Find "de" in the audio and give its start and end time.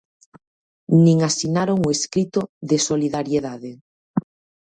2.69-2.77